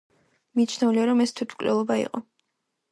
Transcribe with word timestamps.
მიჩნეულია 0.61 1.03
რომ 1.11 1.23
ეს 1.27 1.37
თვითმკვლელობა 1.41 2.01
იყო. 2.05 2.27